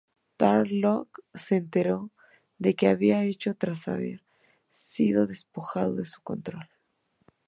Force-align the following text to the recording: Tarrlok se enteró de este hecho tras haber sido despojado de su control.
Tarrlok 0.37 1.19
se 1.35 1.57
enteró 1.57 2.09
de 2.57 2.71
este 2.71 3.27
hecho 3.29 3.53
tras 3.53 3.87
haber 3.87 4.23
sido 4.67 5.27
despojado 5.27 5.93
de 5.93 6.05
su 6.05 6.19
control. 6.23 6.67